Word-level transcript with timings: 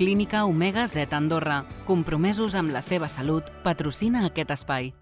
Clínica 0.00 0.46
Omega 0.46 0.88
Z 0.88 1.12
Andorra, 1.12 1.66
compromesos 1.84 2.54
amb 2.56 2.72
la 2.72 2.80
seva 2.80 3.10
salut, 3.12 3.50
patrocina 3.60 4.22
aquest 4.24 4.54
espai. 4.56 4.94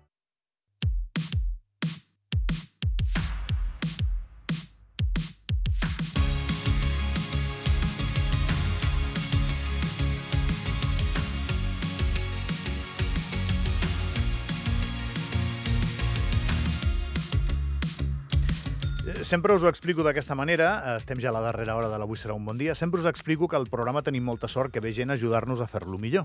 Sempre 19.29 19.52
us 19.52 19.62
ho 19.62 19.69
explico 19.69 20.01
d'aquesta 20.01 20.33
manera, 20.33 20.97
estem 20.97 21.19
ja 21.20 21.28
a 21.28 21.34
la 21.37 21.42
darrera 21.45 21.74
hora 21.77 21.91
de 21.92 21.98
l'Avui 22.01 22.16
serà 22.16 22.33
un 22.33 22.47
bon 22.48 22.56
dia, 22.56 22.73
sempre 22.74 23.02
us 23.02 23.09
explico 23.10 23.45
que 23.45 23.59
el 23.60 23.69
programa 23.69 24.01
tenim 24.01 24.24
molta 24.24 24.48
sort 24.48 24.73
que 24.73 24.80
ve 24.80 24.95
gent 24.97 25.12
a 25.12 25.19
ajudar-nos 25.20 25.60
a 25.60 25.66
fer-lo 25.69 25.98
millor. 26.01 26.24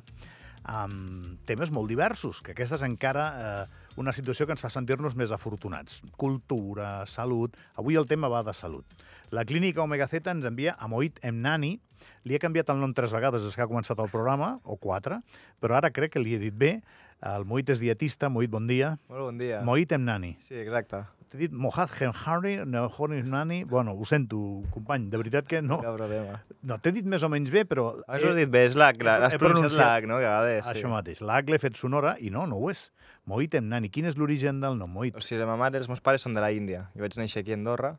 Amb 0.63 1.41
temes 1.43 1.73
molt 1.75 1.91
diversos, 1.91 2.39
que 2.39 2.53
aquesta 2.53 2.79
és 2.79 2.85
encara 2.87 3.25
eh, 3.35 3.65
una 3.99 4.13
situació 4.15 4.47
que 4.47 4.55
ens 4.55 4.63
fa 4.63 4.71
sentir-nos 4.71 5.17
més 5.19 5.35
afortunats. 5.35 5.99
Cultura, 6.15 7.03
salut... 7.03 7.59
Avui 7.75 7.99
el 7.99 8.07
tema 8.07 8.31
va 8.31 8.39
de 8.47 8.55
salut. 8.55 8.87
La 9.35 9.43
clínica 9.43 9.83
Omega 9.83 10.07
Z 10.07 10.31
ens 10.31 10.47
envia 10.47 10.77
a 10.79 10.87
Moit 10.87 11.19
Emnani, 11.27 11.75
li 12.23 12.37
he 12.37 12.39
canviat 12.39 12.71
el 12.71 12.79
nom 12.79 12.95
tres 12.95 13.11
vegades 13.11 13.43
des 13.43 13.55
que 13.55 13.65
ha 13.65 13.67
començat 13.67 13.99
el 13.99 14.11
programa, 14.15 14.53
o 14.63 14.79
quatre, 14.79 15.19
però 15.59 15.75
ara 15.75 15.91
crec 15.91 16.15
que 16.15 16.23
li 16.23 16.37
he 16.37 16.39
dit 16.39 16.55
bé. 16.55 16.77
El 17.23 17.45
Moit 17.47 17.69
és 17.71 17.79
dietista. 17.79 18.27
Moit, 18.27 18.51
bon 18.51 18.65
dia. 18.67 18.97
Molt 19.07 19.29
bon 19.29 19.37
dia. 19.39 19.61
Moit 19.63 19.91
Emnani. 19.95 20.33
Sí, 20.43 20.57
exacte. 20.59 21.05
T'he 21.31 21.39
dit 21.39 21.53
Mohad 21.55 21.89
Genhari, 21.95 22.57
Nehoni 22.69 23.21
Nani... 23.25 23.63
Bueno, 23.63 23.95
ho 23.97 24.05
sento, 24.05 24.37
company, 24.73 25.07
de 25.09 25.17
veritat 25.17 25.47
que 25.49 25.63
no. 25.63 25.79
Cap 25.81 25.95
problema. 25.97 26.35
No, 26.67 26.77
t'he 26.83 26.91
dit 26.93 27.07
més 27.09 27.23
o 27.25 27.29
menys 27.31 27.49
bé, 27.53 27.63
però... 27.65 27.87
Has 28.05 28.21
he, 28.21 28.35
dit 28.37 28.51
bé, 28.53 28.67
és 28.67 28.75
l'H, 28.77 28.91
has 29.15 29.39
pronunciat 29.41 30.03
l'H, 30.03 30.11
no? 30.11 30.19
Que 30.19 30.27
vegades, 30.27 30.59
sí. 30.67 30.75
Això 30.75 30.91
mateix, 30.91 31.23
l'H 31.23 31.49
l'he 31.49 31.61
fet 31.63 31.79
sonora 31.79 32.13
i 32.21 32.29
no, 32.33 32.45
no 32.51 32.59
ho 32.59 32.69
és. 32.69 32.85
Moit 33.31 33.55
Emnani. 33.57 33.89
Quin 33.89 34.11
és 34.11 34.19
l'origen 34.19 34.61
del 34.61 34.77
nom, 34.77 34.91
Moit? 34.91 35.17
O 35.17 35.23
sigui, 35.23 35.41
la 35.41 35.49
meva 35.49 35.57
mare 35.63 35.79
i 35.79 35.81
els 35.81 35.89
meus 35.89 36.03
pares 36.05 36.27
són 36.27 36.37
de 36.37 36.43
la 36.43 36.51
Índia. 36.53 36.89
Jo 36.93 37.07
vaig 37.07 37.17
néixer 37.17 37.41
aquí 37.41 37.55
a 37.55 37.57
Andorra 37.57 37.95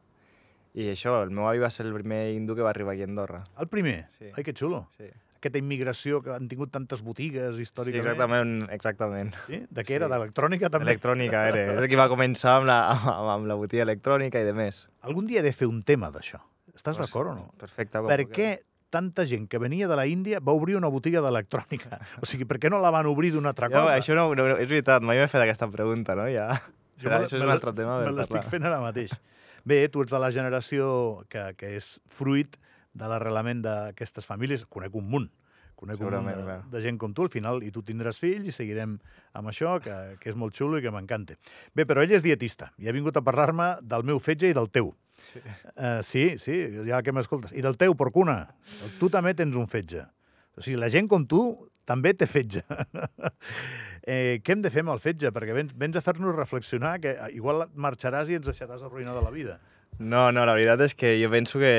i 0.74 0.92
això, 0.92 1.16
el 1.24 1.34
meu 1.34 1.48
avi 1.48 1.62
va 1.62 1.74
ser 1.74 1.88
el 1.88 1.94
primer 1.96 2.26
hindú 2.36 2.54
que 2.58 2.62
va 2.66 2.70
arribar 2.70 2.94
aquí 2.94 3.02
a 3.02 3.10
Andorra. 3.10 3.42
El 3.58 3.72
primer? 3.72 4.04
Sí. 4.14 4.30
Ai, 4.30 4.46
que 4.46 4.54
xulo. 4.54 4.84
Sí 4.98 5.10
aquesta 5.44 5.60
immigració 5.60 6.22
que 6.24 6.32
han 6.32 6.48
tingut 6.48 6.72
tantes 6.72 7.04
botigues 7.04 7.60
històricament. 7.60 8.00
Sí, 8.00 8.08
exactament. 8.08 8.54
exactament. 8.72 9.32
Sí? 9.46 9.60
De 9.68 9.84
què 9.84 9.92
sí. 9.92 9.98
era? 10.00 10.08
D'electrònica 10.12 10.70
també? 10.72 10.94
Electrònica 10.94 11.46
era. 11.52 11.64
És 11.74 11.82
el 11.84 11.88
que 11.92 12.00
va 12.00 12.08
començar 12.12 12.58
amb 12.60 12.70
la, 12.70 12.78
amb, 12.94 13.32
amb 13.36 13.50
la 13.50 13.58
botiga 13.60 13.84
electrònica 13.84 14.40
i 14.40 14.48
de 14.48 14.54
més. 14.56 14.86
Algun 15.04 15.28
dia 15.28 15.42
he 15.42 15.46
de 15.46 15.52
fer 15.56 15.68
un 15.68 15.82
tema 15.86 16.10
d'això. 16.14 16.40
Estàs 16.74 16.96
pues, 16.96 17.04
d'acord 17.04 17.34
o 17.34 17.34
no? 17.36 17.50
Perfecte. 17.60 18.02
Per 18.08 18.22
què 18.32 18.48
tanta 18.94 19.26
gent 19.26 19.48
que 19.50 19.58
venia 19.58 19.88
de 19.90 19.98
la 19.98 20.06
Índia 20.06 20.40
va 20.42 20.54
obrir 20.56 20.78
una 20.78 20.90
botiga 20.92 21.22
d'electrònica? 21.24 22.00
O 22.22 22.30
sigui, 22.30 22.48
per 22.48 22.60
què 22.62 22.72
no 22.72 22.80
la 22.82 22.92
van 22.94 23.10
obrir 23.10 23.34
d'una 23.34 23.52
altra 23.52 23.68
cosa? 23.72 23.92
Jo, 23.92 24.00
això 24.00 24.18
no, 24.18 24.30
no, 24.38 24.48
és 24.56 24.70
veritat, 24.70 25.04
mai 25.04 25.20
m'he 25.20 25.30
fet 25.30 25.44
aquesta 25.44 25.68
pregunta, 25.70 26.16
no? 26.18 26.28
Ja. 26.30 26.48
Jo 27.02 27.10
Però 27.10 27.22
això 27.24 27.38
és 27.40 27.42
un 27.42 27.50
altre 27.50 27.74
tema. 27.74 27.98
Me 28.04 28.12
l'estic 28.14 28.46
fent 28.52 28.66
ara 28.68 28.78
mateix. 28.82 29.14
Bé, 29.66 29.80
tu 29.88 30.04
ets 30.04 30.12
de 30.12 30.20
la 30.20 30.30
generació 30.30 30.86
que, 31.32 31.48
que 31.58 31.74
és 31.80 31.88
fruit 32.12 32.58
de 32.94 33.08
l'arrelament 33.10 33.62
d'aquestes 33.64 34.26
famílies. 34.26 34.66
Conec 34.70 34.94
un 34.98 35.10
munt 35.10 35.30
conec 35.84 36.00
un 36.00 36.12
munt 36.14 36.28
de, 36.30 36.56
de 36.70 36.82
gent 36.84 36.98
com 37.00 37.14
tu, 37.14 37.26
al 37.26 37.32
final, 37.32 37.62
i 37.66 37.70
tu 37.74 37.82
tindràs 37.86 38.20
fills 38.22 38.48
i 38.48 38.54
seguirem 38.54 38.96
amb 39.36 39.50
això, 39.50 39.76
que, 39.82 39.94
que 40.20 40.30
és 40.32 40.38
molt 40.38 40.56
xulo 40.56 40.78
i 40.78 40.84
que 40.84 40.92
m'encanta. 40.94 41.36
Bé, 41.76 41.86
però 41.88 42.04
ell 42.04 42.14
és 42.14 42.24
dietista 42.24 42.70
i 42.78 42.88
ha 42.88 42.94
vingut 42.94 43.18
a 43.18 43.24
parlar-me 43.26 43.74
del 43.82 44.06
meu 44.06 44.22
fetge 44.22 44.50
i 44.50 44.56
del 44.56 44.70
teu. 44.74 44.92
Sí, 45.24 45.40
uh, 45.40 46.00
sí, 46.06 46.24
sí 46.42 46.56
ja 46.88 47.02
que 47.04 47.14
m'escoltes. 47.14 47.54
I 47.56 47.62
del 47.64 47.78
teu, 47.80 47.94
porcuna. 47.98 48.38
Tu 49.00 49.10
també 49.12 49.34
tens 49.36 49.56
un 49.56 49.68
fetge. 49.70 50.04
O 50.54 50.62
sigui, 50.64 50.78
la 50.80 50.90
gent 50.92 51.08
com 51.10 51.26
tu 51.26 51.44
també 51.88 52.14
té 52.16 52.28
fetge. 52.28 52.64
eh, 54.12 54.40
què 54.44 54.54
hem 54.54 54.64
de 54.64 54.72
fer 54.72 54.84
amb 54.84 54.94
el 54.94 55.02
fetge? 55.02 55.32
Perquè 55.34 55.56
vens, 55.56 55.72
vens 55.78 55.96
a 55.98 56.02
fer-nos 56.04 56.36
reflexionar 56.36 56.96
que 57.02 57.14
igual 57.36 57.66
marxaràs 57.74 58.30
i 58.30 58.38
ens 58.38 58.48
deixaràs 58.48 58.84
arruïnar 58.84 59.16
de 59.16 59.24
la 59.24 59.32
vida. 59.34 59.58
No, 59.98 60.26
no, 60.34 60.42
la 60.42 60.56
veritat 60.56 60.82
és 60.88 60.96
que 60.98 61.14
jo 61.20 61.30
penso 61.30 61.60
que 61.62 61.74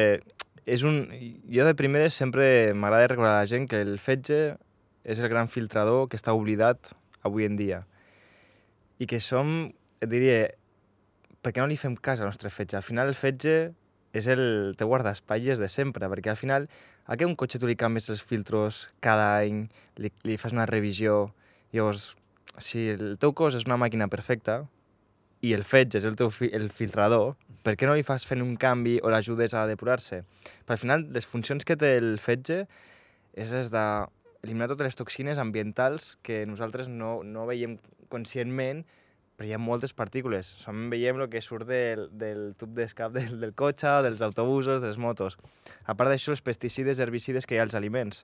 és 0.65 0.83
un... 0.83 1.05
Jo 1.51 1.65
de 1.67 1.77
primeres 1.77 2.17
sempre 2.17 2.73
m'agrada 2.73 3.11
recordar 3.13 3.35
a 3.37 3.43
la 3.43 3.49
gent 3.49 3.69
que 3.69 3.81
el 3.85 3.97
fetge 4.01 4.57
és 5.05 5.21
el 5.21 5.29
gran 5.29 5.47
filtrador 5.47 6.09
que 6.09 6.17
està 6.17 6.33
oblidat 6.33 6.91
avui 7.25 7.45
en 7.45 7.55
dia. 7.57 7.83
I 8.97 9.05
que 9.09 9.21
som, 9.21 9.71
et 10.01 10.09
diria, 10.09 10.49
per 11.45 11.53
què 11.53 11.61
no 11.61 11.69
li 11.69 11.77
fem 11.77 11.95
cas 11.95 12.21
al 12.21 12.31
nostre 12.31 12.49
fetge? 12.49 12.77
Al 12.77 12.85
final 12.85 13.11
el 13.11 13.17
fetge 13.17 13.55
és 14.15 14.27
el 14.31 14.73
teu 14.79 14.89
guardaespatlles 14.89 15.61
de 15.61 15.69
sempre, 15.69 16.09
perquè 16.09 16.31
al 16.31 16.39
final 16.39 16.69
a 17.05 17.17
què 17.19 17.27
un 17.27 17.35
cotxe 17.37 17.59
tu 17.61 17.69
li 17.69 17.77
canvies 17.77 18.09
els 18.09 18.23
filtros 18.25 18.87
cada 19.03 19.27
any, 19.43 19.65
li, 20.01 20.09
li 20.25 20.37
fas 20.41 20.55
una 20.55 20.65
revisió, 20.65 21.27
llavors, 21.75 22.15
si 22.57 22.87
el 22.95 23.19
teu 23.21 23.35
cos 23.37 23.57
és 23.59 23.67
una 23.67 23.77
màquina 23.77 24.07
perfecta 24.09 24.63
i 25.45 25.51
el 25.53 25.65
fetge 25.67 25.99
és 25.99 26.07
el 26.07 26.15
teu 26.17 26.31
fi, 26.33 26.49
el 26.55 26.71
filtrador, 26.73 27.35
per 27.65 27.73
què 27.79 27.87
no 27.89 27.95
li 27.97 28.05
fas 28.05 28.27
fent 28.29 28.43
un 28.45 28.53
canvi 28.61 28.99
o 29.01 29.09
l'ajudes 29.09 29.55
a 29.57 29.65
depurar-se? 29.65 30.21
Però 30.65 30.75
al 30.75 30.81
final, 30.81 31.07
les 31.15 31.25
funcions 31.25 31.65
que 31.65 31.77
té 31.79 31.95
el 31.97 32.19
fetge 32.21 32.61
és 33.33 33.49
des 33.51 33.71
de 33.73 33.85
eliminar 34.45 34.69
totes 34.69 34.91
les 34.91 34.99
toxines 34.99 35.41
ambientals 35.41 36.13
que 36.21 36.43
nosaltres 36.45 36.91
no, 36.91 37.17
no 37.25 37.47
veiem 37.49 37.79
conscientment, 38.13 38.83
però 39.35 39.49
hi 39.49 39.55
ha 39.57 39.59
moltes 39.59 39.95
partícules. 39.97 40.53
Som 40.61 40.85
veiem 40.93 41.17
el 41.19 41.31
que 41.33 41.41
surt 41.41 41.65
del, 41.67 42.05
del 42.13 42.53
tub 42.59 42.77
d'escap 42.77 43.17
del, 43.17 43.33
del 43.41 43.55
cotxe, 43.57 43.97
dels 44.05 44.21
autobusos, 44.21 44.79
de 44.83 44.93
les 44.93 45.01
motos. 45.01 45.39
A 45.89 45.97
part 45.97 46.13
d'això, 46.13 46.35
els 46.37 46.45
pesticides 46.45 47.01
herbicides 47.01 47.49
que 47.49 47.57
hi 47.57 47.63
ha 47.63 47.65
als 47.65 47.75
aliments. 47.75 48.23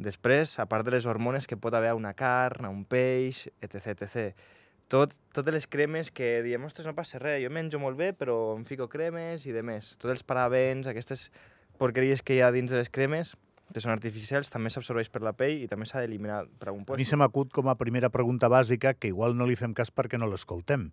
Després, 0.00 0.56
a 0.58 0.66
part 0.66 0.88
de 0.88 0.96
les 0.96 1.04
hormones 1.06 1.46
que 1.46 1.60
pot 1.60 1.76
haver 1.76 1.92
una 1.94 2.16
carn, 2.18 2.66
un 2.72 2.82
peix, 2.88 3.44
etc. 3.60 3.92
etc 4.08 4.32
tot, 4.92 5.14
totes 5.36 5.54
les 5.54 5.66
cremes 5.70 6.10
que 6.14 6.42
diem, 6.44 6.64
ostres, 6.66 6.86
no 6.88 6.94
passa 6.96 7.20
res, 7.22 7.40
jo 7.44 7.50
menjo 7.52 7.80
molt 7.82 7.98
bé, 7.98 8.12
però 8.16 8.54
em 8.56 8.64
fico 8.68 8.88
cremes 8.92 9.46
i 9.48 9.54
de 9.54 9.62
més. 9.66 9.94
Tots 9.98 10.12
els 10.14 10.24
parabens, 10.26 10.88
aquestes 10.90 11.30
porqueries 11.80 12.22
que 12.22 12.36
hi 12.36 12.42
ha 12.44 12.52
dins 12.54 12.70
de 12.70 12.78
les 12.80 12.90
cremes, 12.92 13.34
que 13.72 13.82
són 13.82 13.94
artificials, 13.94 14.52
també 14.52 14.70
s'absorbeix 14.70 15.08
per 15.10 15.24
la 15.24 15.32
pell 15.34 15.64
i 15.64 15.68
també 15.70 15.88
s'ha 15.88 16.02
d'eliminar 16.04 16.44
per 16.60 16.68
algun 16.70 16.84
lloc. 16.84 16.94
A 16.94 17.00
mi 17.00 17.08
se 17.08 17.18
m'acut 17.18 17.50
com 17.54 17.70
a 17.72 17.78
primera 17.80 18.10
pregunta 18.12 18.50
bàsica 18.52 18.94
que 18.94 19.10
igual 19.10 19.34
no 19.38 19.48
li 19.48 19.56
fem 19.58 19.74
cas 19.74 19.90
perquè 19.90 20.20
no 20.20 20.28
l'escoltem. 20.30 20.90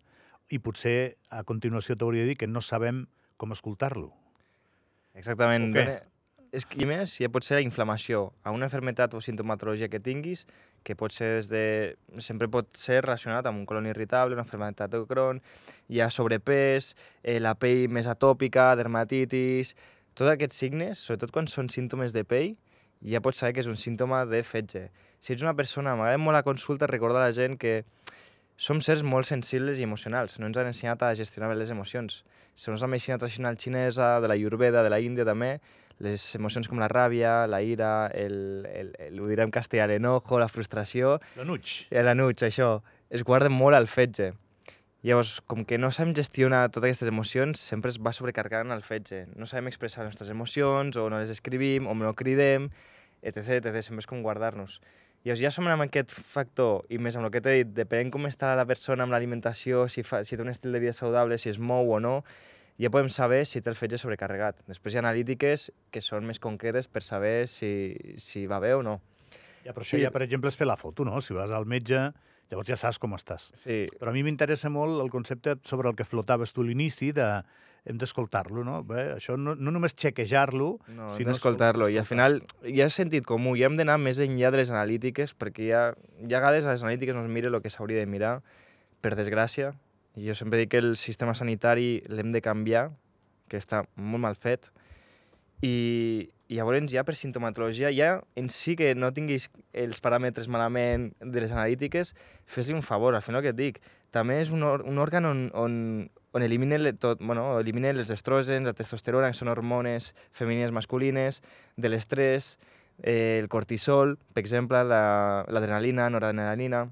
I 0.52 0.60
potser 0.60 1.18
a 1.30 1.44
continuació 1.48 1.96
t'hauria 1.96 2.26
de 2.26 2.34
dir 2.34 2.40
que 2.40 2.50
no 2.50 2.64
sabem 2.66 3.06
com 3.38 3.54
escoltar-lo. 3.54 4.10
Exactament. 5.14 5.72
Dona, 5.76 6.00
és 6.52 6.66
I 6.76 6.86
més, 6.88 7.14
ja 7.22 7.30
pot 7.32 7.46
ser 7.48 7.58
la 7.58 7.64
inflamació 7.64 8.26
a 8.44 8.52
una 8.52 8.68
enfermetat 8.68 9.14
o 9.16 9.22
sintomatologia 9.24 9.88
que 9.88 10.02
tinguis, 10.04 10.44
que 10.84 10.98
pot 11.00 11.16
ser 11.16 11.30
des 11.38 11.48
de... 11.48 11.64
sempre 12.20 12.50
pot 12.52 12.68
ser 12.76 13.00
relacionat 13.06 13.48
amb 13.48 13.62
un 13.62 13.66
colon 13.70 13.88
irritable, 13.88 14.36
una 14.36 14.44
enfermetat 14.44 14.92
de 14.92 15.00
Crohn, 15.08 15.40
hi 15.88 16.02
ha 16.02 16.10
sobrepès, 16.12 16.92
eh, 17.24 17.40
la 17.40 17.56
pell 17.56 17.88
més 17.90 18.10
atòpica, 18.12 18.74
dermatitis... 18.76 19.76
Tots 20.12 20.28
aquests 20.28 20.58
signes, 20.60 21.00
sobretot 21.00 21.32
quan 21.32 21.46
són 21.48 21.70
símptomes 21.72 22.12
de 22.12 22.26
pell, 22.28 22.50
ja 23.08 23.22
pots 23.24 23.40
saber 23.40 23.54
que 23.56 23.62
és 23.64 23.70
un 23.72 23.78
símptoma 23.80 24.26
de 24.28 24.42
fetge. 24.44 24.90
Si 25.24 25.32
ets 25.32 25.46
una 25.46 25.54
persona, 25.56 25.94
m'agrada 25.96 26.20
molt 26.20 26.36
la 26.36 26.44
consulta, 26.44 26.90
recorda 26.92 27.22
a 27.22 27.30
la 27.30 27.36
gent 27.38 27.56
que 27.62 27.78
som 28.60 28.82
sers 28.84 29.06
molt 29.08 29.30
sensibles 29.30 29.80
i 29.80 29.88
emocionals. 29.88 30.36
No 30.38 30.50
ens 30.50 30.60
han 30.60 30.68
ensenyat 30.68 31.06
a 31.08 31.14
gestionar 31.16 31.48
bé 31.50 31.56
les 31.62 31.72
emocions. 31.72 32.26
Segons 32.54 32.84
la 32.84 32.92
medicina 32.92 33.18
tradicional 33.18 33.56
xinesa, 33.58 34.18
de 34.20 34.28
la 34.28 34.36
Ayurveda, 34.36 34.84
de 34.84 34.92
la 34.92 35.00
Índia 35.00 35.26
també, 35.26 35.56
les 36.02 36.24
emocions 36.36 36.68
com 36.70 36.80
la 36.82 36.90
ràbia, 36.92 37.46
la 37.50 37.62
ira, 37.62 38.08
el, 38.18 38.66
el, 38.70 38.94
el, 39.08 39.20
ho 39.22 39.30
direm 39.30 39.50
en 39.50 39.56
castellà, 39.56 39.88
l'enojo, 39.90 40.40
la 40.42 40.50
frustració... 40.52 41.20
L'anuig. 41.38 41.76
L'anuig, 41.94 42.42
això. 42.48 42.80
Es 43.12 43.26
guarden 43.28 43.54
molt 43.54 43.78
al 43.78 43.90
fetge. 43.92 44.32
Llavors, 45.06 45.40
com 45.50 45.64
que 45.66 45.80
no 45.82 45.90
sabem 45.90 46.14
gestionar 46.18 46.68
totes 46.70 46.92
aquestes 46.92 47.10
emocions, 47.10 47.62
sempre 47.72 47.90
es 47.90 47.98
va 47.98 48.14
sobrecarregant 48.14 48.74
el 48.74 48.84
fetge. 48.86 49.24
No 49.34 49.48
sabem 49.50 49.72
expressar 49.72 50.06
les 50.06 50.14
nostres 50.14 50.30
emocions, 50.34 50.98
o 50.98 51.08
no 51.10 51.22
les 51.22 51.34
escrivim, 51.34 51.88
o 51.90 51.96
no 51.98 52.14
cridem, 52.18 52.70
etc, 53.22 53.58
etc. 53.58 53.82
Sempre 53.82 54.06
és 54.06 54.10
com 54.10 54.22
guardar-nos. 54.26 54.80
Llavors, 55.26 55.42
ja 55.42 55.52
som 55.54 55.68
amb 55.70 55.86
aquest 55.86 56.14
factor, 56.14 56.86
i 56.90 56.98
més 56.98 57.18
amb 57.18 57.28
el 57.28 57.34
que 57.34 57.42
t'he 57.46 57.60
dit, 57.60 57.74
depenent 57.78 58.14
com 58.14 58.30
està 58.30 58.56
la 58.58 58.66
persona 58.70 59.06
amb 59.06 59.14
l'alimentació, 59.14 59.88
si, 59.90 60.02
fa, 60.06 60.24
si 60.26 60.38
té 60.38 60.42
un 60.42 60.50
estil 60.50 60.74
de 60.74 60.82
vida 60.82 60.94
saludable, 60.98 61.38
si 61.38 61.50
es 61.50 61.60
mou 61.62 61.94
o 61.94 62.00
no, 62.02 62.16
ja 62.82 62.90
podem 62.90 63.12
saber 63.14 63.44
si 63.46 63.62
té 63.62 63.70
el 63.70 63.78
fetge 63.78 64.00
sobrecarregat. 64.02 64.64
Després 64.70 64.96
hi 64.96 65.00
ha 65.00 65.04
analítiques 65.06 65.70
que 65.94 66.02
són 66.02 66.26
més 66.26 66.42
concretes 66.42 66.90
per 66.90 67.04
saber 67.06 67.46
si, 67.52 67.72
si 68.18 68.48
va 68.50 68.62
bé 68.64 68.74
o 68.74 68.82
no. 68.86 68.98
Ja, 69.62 69.76
però 69.76 69.86
això 69.86 70.00
sí. 70.00 70.04
ja, 70.04 70.10
per 70.14 70.24
exemple, 70.26 70.50
és 70.50 70.58
fer 70.58 70.66
la 70.66 70.80
foto, 70.80 71.06
no? 71.06 71.22
Si 71.22 71.38
vas 71.38 71.54
al 71.54 71.68
metge, 71.70 72.08
llavors 72.50 72.72
ja 72.72 72.78
saps 72.80 72.98
com 73.02 73.14
estàs. 73.14 73.52
Sí. 73.54 73.84
Però 74.00 74.10
a 74.10 74.16
mi 74.16 74.24
m'interessa 74.26 74.72
molt 74.74 75.04
el 75.04 75.12
concepte 75.14 75.60
sobre 75.70 75.92
el 75.92 76.00
que 76.00 76.08
flotaves 76.08 76.56
tu 76.56 76.66
a 76.66 76.70
l'inici 76.70 77.12
de 77.14 77.28
hem 77.86 77.98
d'escoltar-lo, 78.02 78.64
no? 78.66 78.80
Bé, 78.86 79.08
això 79.16 79.36
no, 79.38 79.56
no 79.58 79.74
només 79.74 79.96
xequejar-lo... 79.98 80.72
No, 80.94 81.12
hem 81.18 81.30
d'escoltar-lo. 81.32 81.88
I 81.90 81.98
al 82.02 82.06
final 82.06 82.42
hi 82.70 82.82
ha 82.82 82.90
sentit 82.94 83.26
comú, 83.26 83.56
i 83.58 83.66
hem 83.66 83.78
d'anar 83.80 83.98
més 84.02 84.22
enllà 84.22 84.52
de 84.54 84.62
les 84.62 84.74
analítiques, 84.74 85.34
perquè 85.38 85.66
hi 85.66 85.72
ha, 85.74 85.86
hi 86.22 86.30
ha 86.30 86.42
vegades 86.42 86.68
les 86.70 86.86
analítiques 86.86 87.18
no 87.18 87.26
es 87.26 87.32
mira 87.34 87.50
el 87.50 87.62
que 87.64 87.74
s'hauria 87.74 88.04
de 88.04 88.10
mirar, 88.10 88.36
per 89.02 89.16
desgràcia, 89.18 89.72
jo 90.18 90.36
sempre 90.36 90.60
dic 90.60 90.74
que 90.74 90.82
el 90.84 90.96
sistema 91.00 91.36
sanitari 91.36 92.02
l'hem 92.12 92.32
de 92.32 92.42
canviar, 92.44 92.90
que 93.48 93.60
està 93.60 93.86
molt 93.96 94.24
mal 94.24 94.36
fet, 94.40 94.72
i, 95.62 96.30
i 96.50 96.58
llavors 96.58 96.90
ja 96.92 97.04
per 97.08 97.16
sintomatologia, 97.16 97.92
ja 97.94 98.16
en 98.36 98.50
si 98.50 98.76
que 98.76 98.94
no 98.96 99.12
tinguis 99.14 99.50
els 99.78 100.02
paràmetres 100.02 100.50
malament 100.52 101.12
de 101.22 101.44
les 101.44 101.54
analítiques, 101.54 102.16
fes-li 102.46 102.76
un 102.76 102.84
favor, 102.84 103.16
al 103.16 103.22
final 103.22 103.44
que 103.46 103.54
et 103.54 103.60
dic. 103.60 103.80
També 104.12 104.42
és 104.42 104.52
un, 104.52 104.66
un 104.66 105.00
òrgan 105.00 105.30
on, 105.30 105.46
on, 105.56 105.74
on 106.36 106.44
elimina, 106.44 106.80
tot, 107.00 107.22
bueno, 107.22 107.46
elimina 107.62 107.94
els 107.94 108.12
estrògens, 108.12 108.68
la 108.68 108.76
testosterona, 108.76 109.32
que 109.32 109.40
són 109.40 109.54
hormones 109.54 110.12
femenines 110.36 110.74
masculines, 110.76 111.40
de 111.78 111.94
l'estrès, 111.94 112.58
eh, 113.04 113.40
el 113.40 113.48
cortisol, 113.48 114.18
per 114.34 114.44
exemple, 114.44 114.84
l'adrenalina, 114.84 116.10
la, 116.10 116.16
noradrenalina. 116.18 116.88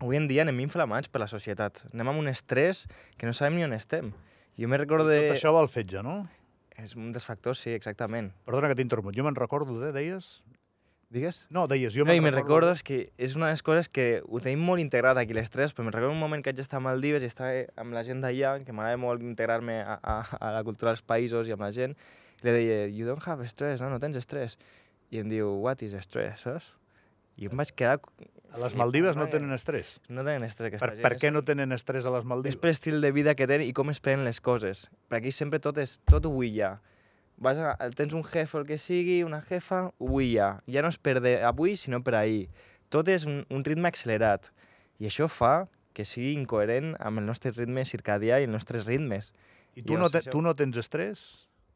Avui 0.00 0.16
en 0.16 0.26
dia 0.30 0.46
anem 0.46 0.62
inflamats 0.64 1.10
per 1.12 1.20
la 1.20 1.28
societat. 1.28 1.82
Anem 1.92 2.08
amb 2.08 2.22
un 2.22 2.30
estrès 2.30 2.86
que 3.20 3.28
no 3.28 3.34
sabem 3.36 3.58
ni 3.58 3.66
on 3.66 3.76
estem. 3.76 4.14
Jo 4.56 4.68
me 4.68 4.78
recordo 4.80 5.10
de... 5.10 5.26
Tot 5.26 5.36
això 5.36 5.52
va 5.52 5.60
al 5.60 5.68
fetge, 5.68 6.00
no? 6.04 6.22
És 6.80 6.96
un 6.96 7.10
dels 7.12 7.26
factors, 7.28 7.60
sí, 7.60 7.74
exactament. 7.76 8.30
Perdona 8.48 8.70
que 8.70 8.78
t'interrompo. 8.78 9.12
Jo 9.12 9.26
me'n 9.26 9.36
recordo, 9.36 9.76
de, 9.82 9.92
deies... 9.92 10.38
Digues? 11.10 11.42
No, 11.50 11.64
deies, 11.66 11.90
jo 11.92 12.04
no, 12.06 12.14
me'n 12.14 12.30
recordo... 12.30 12.70
recordo... 12.70 12.72
és 12.78 12.84
que 12.86 12.98
és 13.18 13.34
una 13.36 13.48
de 13.50 13.56
les 13.56 13.64
coses 13.66 13.90
que 13.90 14.22
ho 14.22 14.40
tenim 14.40 14.62
molt 14.62 14.80
integrat 14.80 15.18
aquí 15.18 15.34
l'estrès, 15.34 15.74
però 15.74 15.84
me'n 15.84 15.96
recordo 15.96 16.14
un 16.14 16.22
moment 16.22 16.44
que 16.44 16.52
vaig 16.52 16.62
estar 16.62 16.78
a 16.78 16.84
Maldives 16.84 17.26
i 17.26 17.28
estava 17.28 17.64
amb 17.82 17.96
la 17.96 18.04
gent 18.06 18.22
d'allà, 18.22 18.54
que 18.62 18.72
m'agrada 18.72 19.00
molt 19.02 19.24
integrar-me 19.26 19.80
a, 19.82 19.98
a, 19.98 20.20
a 20.38 20.52
la 20.54 20.62
cultura 20.64 20.94
dels 20.94 21.02
països 21.02 21.50
i 21.50 21.56
amb 21.56 21.66
la 21.66 21.72
gent, 21.74 21.98
i 22.38 22.46
li 22.46 22.54
deia, 22.54 22.84
you 22.86 23.10
don't 23.10 23.26
have 23.26 23.48
stress, 23.50 23.82
no? 23.82 23.90
No 23.90 23.98
tens 24.00 24.16
estrès. 24.22 24.54
I 25.10 25.24
em 25.24 25.28
diu, 25.28 25.50
what 25.64 25.82
is 25.82 25.98
stress, 26.06 26.46
saps? 26.46 26.70
I 27.40 27.48
em 27.48 27.56
vaig 27.56 27.72
quedar... 27.72 27.98
A 28.50 28.58
les 28.58 28.74
Maldives 28.74 29.14
no 29.14 29.28
tenen 29.30 29.54
estrès. 29.54 29.94
No 30.10 30.24
tenen 30.26 30.42
estrès 30.42 30.72
aquesta 30.72 30.86
per, 30.86 30.94
gent. 30.98 31.04
Per 31.06 31.12
què 31.22 31.30
no 31.30 31.44
tenen 31.46 31.70
estrès 31.72 32.06
a 32.06 32.12
les 32.12 32.24
Maldives? 32.26 32.56
És 32.56 32.60
per 32.60 32.72
estil 32.74 32.98
de 33.00 33.12
vida 33.14 33.36
que 33.38 33.46
tenen 33.46 33.68
i 33.68 33.74
com 33.76 33.92
es 33.92 34.00
prenen 34.02 34.26
les 34.26 34.42
coses. 34.42 34.88
Per 35.08 35.20
aquí 35.20 35.30
sempre 35.32 35.60
tot 35.62 35.78
és, 35.78 36.00
tot 36.10 36.26
ho 36.26 36.32
ja. 36.44 36.74
Vas 37.40 37.60
a, 37.62 37.76
tens 37.96 38.12
un 38.12 38.24
jefe 38.26 38.58
el 38.58 38.66
que 38.68 38.76
sigui, 38.76 39.22
una 39.24 39.40
jefa, 39.46 39.86
ho 39.96 40.20
ja. 40.20 40.50
Ja 40.68 40.82
no 40.82 40.90
és 40.92 40.98
per 40.98 41.20
de 41.24 41.38
avui, 41.46 41.76
sinó 41.80 42.02
per 42.04 42.18
ahir. 42.18 42.48
Tot 42.92 43.08
és 43.08 43.24
un, 43.24 43.44
un 43.54 43.62
ritme 43.64 43.88
accelerat. 43.88 44.50
I 45.00 45.08
això 45.08 45.30
fa 45.30 45.70
que 45.96 46.04
sigui 46.04 46.34
incoherent 46.34 46.92
amb 46.98 47.22
el 47.22 47.30
nostre 47.30 47.54
ritme 47.54 47.86
circadià 47.86 48.42
i 48.42 48.48
els 48.48 48.52
nostres 48.52 48.84
ritmes. 48.90 49.30
I 49.78 49.86
tu, 49.86 49.94
I 49.94 50.02
no, 50.02 50.10
te, 50.10 50.20
això... 50.20 50.34
tu 50.34 50.42
no 50.42 50.52
tens 50.58 50.76
estrès? 50.82 51.22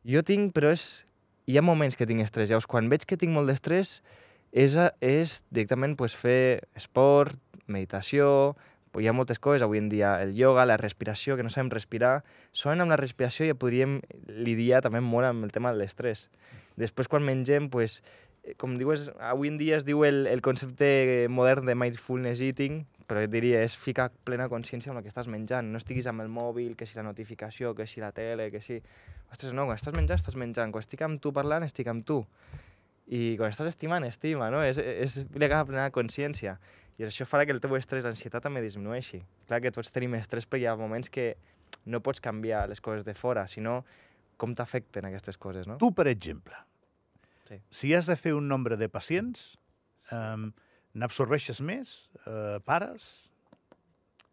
Jo 0.05 0.27
tinc, 0.27 0.53
però 0.57 0.75
és... 0.75 1.05
Hi 1.47 1.59
ha 1.61 1.63
moments 1.65 1.97
que 1.97 2.07
tinc 2.09 2.25
estrès. 2.25 2.49
Llavors, 2.49 2.67
quan 2.67 2.87
veig 2.89 3.05
que 3.07 3.19
tinc 3.21 3.33
molt 3.33 3.51
d'estrès, 3.51 3.99
és, 4.55 4.77
és 5.03 5.41
directament 5.51 5.99
pues, 5.99 6.15
fer 6.15 6.63
esport, 6.79 7.37
meditació, 7.67 8.55
hi 9.01 9.09
ha 9.11 9.15
moltes 9.17 9.41
coses 9.43 9.65
avui 9.65 9.81
en 9.81 9.89
dia, 9.91 10.15
el 10.23 10.35
yoga, 10.39 10.67
la 10.67 10.77
respiració, 10.79 11.37
que 11.37 11.43
no 11.43 11.51
sabem 11.51 11.73
respirar. 11.73 12.23
Solen 12.55 12.85
amb 12.85 12.95
la 12.95 12.99
respiració 13.01 13.49
ja 13.49 13.57
podríem 13.59 13.99
lidiar 14.31 14.85
també 14.85 15.01
molt 15.03 15.27
amb 15.27 15.47
el 15.47 15.51
tema 15.55 15.73
de 15.73 15.81
l'estrès. 15.81 16.29
Després, 16.79 17.11
quan 17.11 17.27
mengem, 17.27 17.67
pues, 17.71 18.03
com 18.61 18.77
dius, 18.79 19.09
avui 19.19 19.51
en 19.51 19.59
dia 19.59 19.79
es 19.81 19.87
diu 19.87 20.05
el, 20.07 20.29
el 20.31 20.43
concepte 20.45 21.27
modern 21.33 21.67
de 21.67 21.75
mindfulness 21.75 22.43
eating, 22.45 22.85
però 23.09 23.25
jo 23.25 23.31
diria, 23.33 23.65
és 23.67 23.75
ficar 23.77 24.11
plena 24.25 24.47
consciència 24.53 24.93
amb 24.93 25.01
el 25.01 25.07
que 25.07 25.13
estàs 25.13 25.29
menjant. 25.29 25.73
No 25.73 25.81
estiguis 25.81 26.07
amb 26.11 26.23
el 26.23 26.31
mòbil, 26.33 26.77
que 26.79 26.87
si 26.87 26.97
la 26.97 27.07
notificació, 27.07 27.75
que 27.75 27.89
si 27.91 28.05
la 28.05 28.13
tele, 28.17 28.51
que 28.53 28.63
si... 28.63 28.79
Ostres, 29.33 29.53
no, 29.57 29.67
quan 29.67 29.81
estàs 29.81 29.97
menjant, 29.97 30.21
estàs 30.21 30.39
menjant. 30.39 30.71
Quan 30.73 30.85
estic 30.85 31.03
amb 31.03 31.19
tu 31.21 31.35
parlant, 31.35 31.67
estic 31.67 31.91
amb 31.91 32.07
tu 32.07 32.23
i 33.07 33.35
quan 33.37 33.53
estàs 33.53 33.69
estimant, 33.69 34.07
estima, 34.09 34.49
no? 34.53 34.63
És, 34.65 34.79
és 34.79 35.19
agafar 35.37 35.67
plena 35.69 35.91
consciència. 35.93 36.57
I 36.99 37.09
això 37.09 37.27
farà 37.27 37.45
que 37.45 37.53
el 37.53 37.61
teu 37.61 37.75
estrès, 37.77 38.05
l'ansietat 38.07 38.45
també 38.45 38.63
disminueixi. 38.63 39.21
Clar 39.49 39.61
que 39.65 39.73
tots 39.75 39.93
tenim 39.93 40.15
estrès 40.17 40.47
perquè 40.47 40.65
hi 40.65 40.71
ha 40.71 40.77
moments 40.79 41.11
que 41.13 41.35
no 41.91 42.01
pots 42.01 42.23
canviar 42.23 42.65
les 42.71 42.81
coses 42.81 43.05
de 43.05 43.17
fora, 43.19 43.45
sinó 43.51 43.83
com 44.41 44.55
t'afecten 44.57 45.07
aquestes 45.11 45.39
coses, 45.39 45.69
no? 45.69 45.77
Tu, 45.83 45.91
per 45.95 46.07
exemple, 46.11 46.57
sí. 47.49 47.61
si 47.71 47.93
has 47.95 48.09
de 48.11 48.17
fer 48.19 48.35
un 48.35 48.49
nombre 48.49 48.79
de 48.81 48.89
pacients, 48.91 49.53
um, 50.15 50.49
n'absorbeixes 50.95 51.61
més? 51.61 51.95
Uh, 52.25 52.59
pares? 52.67 53.11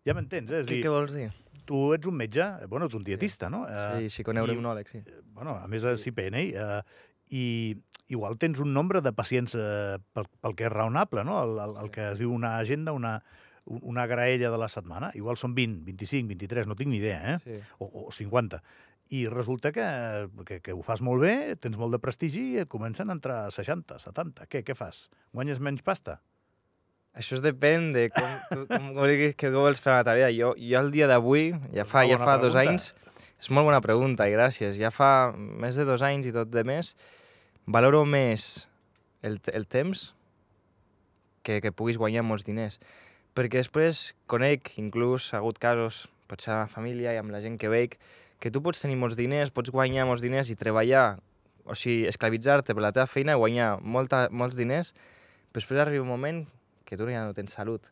Ja 0.08 0.16
m'entens, 0.18 0.50
eh? 0.50 0.64
És 0.64 0.70
què, 0.70 0.78
dir, 0.78 0.84
què 0.86 0.94
vols 0.94 1.14
dir? 1.18 1.28
Tu 1.70 1.82
ets 1.96 2.10
un 2.10 2.18
metge, 2.18 2.48
bueno, 2.72 2.88
tu 2.90 2.98
un 3.02 3.06
dietista, 3.06 3.50
sí. 3.50 3.54
no? 3.54 3.66
Uh, 3.68 4.00
sí, 4.00 4.16
psiconeuroimmunòleg, 4.16 4.90
sí. 4.90 5.04
Bueno, 5.36 5.58
a 5.60 5.70
més, 5.70 5.86
sí. 6.02 6.10
CPNI. 6.10 6.48
Uh, 6.58 7.10
I 7.32 7.78
igual 8.12 8.38
tens 8.38 8.60
un 8.60 8.74
nombre 8.76 9.02
de 9.02 9.14
pacients 9.16 9.56
eh, 9.56 9.98
pel, 10.14 10.28
pel 10.44 10.56
que 10.60 10.68
és 10.68 10.74
raonable, 10.74 11.24
no? 11.28 11.40
El, 11.46 11.58
el, 11.64 11.78
el 11.86 11.92
que 11.94 12.12
es 12.12 12.20
diu 12.20 12.34
una 12.36 12.58
agenda, 12.60 12.92
una, 12.92 13.22
una 13.66 14.06
graella 14.06 14.52
de 14.52 14.60
la 14.60 14.70
setmana. 14.70 15.12
Igual 15.16 15.40
són 15.40 15.56
20, 15.56 15.86
25, 15.88 16.28
23, 16.34 16.68
no 16.68 16.76
tinc 16.76 16.92
ni 16.92 17.00
idea, 17.00 17.36
eh? 17.36 17.38
Sí. 17.44 17.60
O, 17.80 17.88
o 18.06 18.12
50. 18.12 18.62
I 19.12 19.26
resulta 19.28 19.72
que, 19.76 19.86
que, 20.48 20.60
que 20.64 20.76
ho 20.76 20.84
fas 20.88 21.02
molt 21.04 21.24
bé, 21.24 21.56
tens 21.60 21.80
molt 21.80 21.96
de 21.96 22.00
prestigi 22.04 22.44
i 22.54 22.62
et 22.64 22.70
comencen 22.72 23.10
a 23.10 23.16
entrar 23.18 23.40
60, 23.52 24.00
70. 24.00 24.48
Què, 24.52 24.64
què 24.68 24.76
fas? 24.78 25.08
Guanyes 25.36 25.60
menys 25.64 25.84
pasta? 25.84 26.22
Això 27.12 27.36
es 27.36 27.42
depèn 27.44 27.90
de 27.92 28.06
com, 28.16 28.36
tu, 28.48 28.62
com, 28.70 28.92
com 28.96 29.08
diguis 29.10 29.36
que 29.36 29.52
vols 29.52 29.84
fer 29.84 29.92
a 29.92 29.98
la 30.00 30.06
teva 30.08 30.20
vida. 30.20 30.32
Jo, 30.38 30.54
jo 30.56 30.80
el 30.80 30.92
dia 30.94 31.10
d'avui, 31.12 31.50
ja 31.76 31.84
fa, 31.88 32.06
ja 32.08 32.20
fa 32.22 32.38
dos 32.40 32.56
anys... 32.60 32.94
És 33.42 33.50
molt 33.50 33.66
bona 33.66 33.82
pregunta 33.82 34.28
i 34.30 34.36
gràcies. 34.36 34.78
Ja 34.78 34.92
fa 34.94 35.34
més 35.36 35.76
de 35.80 35.86
dos 35.88 36.04
anys 36.06 36.30
i 36.30 36.34
tot 36.36 36.52
de 36.54 36.62
més 36.68 36.94
valoro 37.66 38.04
més 38.06 38.68
el, 39.26 39.40
el 39.54 39.66
temps 39.66 40.12
que, 41.42 41.60
que 41.62 41.72
puguis 41.74 41.98
guanyar 41.98 42.24
molts 42.26 42.46
diners. 42.46 42.78
Perquè 43.34 43.62
després 43.62 44.12
conec, 44.30 44.74
inclús 44.82 45.32
ha 45.32 45.40
hagut 45.40 45.58
casos, 45.62 46.04
potser 46.30 46.54
a 46.54 46.60
la 46.64 46.72
família 46.72 47.16
i 47.16 47.20
amb 47.22 47.34
la 47.34 47.42
gent 47.44 47.58
que 47.58 47.72
veig, 47.72 47.98
que 48.42 48.52
tu 48.52 48.62
pots 48.62 48.82
tenir 48.82 48.98
molts 49.00 49.18
diners, 49.18 49.54
pots 49.54 49.72
guanyar 49.74 50.08
molts 50.10 50.24
diners 50.24 50.50
i 50.52 50.58
treballar, 50.60 51.20
o 51.66 51.78
sigui, 51.78 52.08
esclavitzar-te 52.10 52.76
per 52.76 52.84
la 52.84 52.94
teva 52.96 53.08
feina 53.10 53.38
i 53.38 53.42
guanyar 53.42 53.76
molta, 53.82 54.26
molts 54.34 54.58
diners, 54.58 54.94
però 55.52 55.62
després 55.62 55.82
arriba 55.84 56.06
un 56.06 56.12
moment 56.12 56.44
que 56.86 56.98
tu 56.98 57.10
ja 57.10 57.26
no 57.26 57.36
tens 57.38 57.54
salut. 57.58 57.90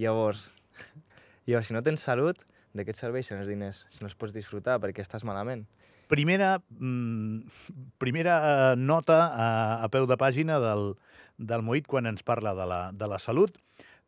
Llavors, 0.00 0.48
llavors 1.46 1.68
si 1.70 1.76
no 1.76 1.84
tens 1.86 2.04
salut, 2.04 2.40
de 2.74 2.84
què 2.86 2.94
et 2.94 2.98
serveixen 2.98 3.40
els 3.40 3.50
diners 3.50 3.84
si 3.90 4.02
no 4.02 4.10
els 4.10 4.16
pots 4.18 4.34
disfrutar 4.34 4.78
perquè 4.82 5.04
estàs 5.04 5.26
malament? 5.26 5.66
Primera, 6.10 6.56
mm, 6.74 7.94
primera 8.02 8.36
eh, 8.42 8.76
nota 8.76 9.20
a, 9.30 9.48
a 9.84 9.88
peu 9.94 10.08
de 10.10 10.18
pàgina 10.18 10.58
del, 10.62 10.94
del 11.38 11.62
Moït 11.62 11.86
quan 11.90 12.10
ens 12.10 12.24
parla 12.26 12.54
de 12.58 12.66
la, 12.66 12.80
de 12.90 13.10
la 13.10 13.20
salut. 13.22 13.54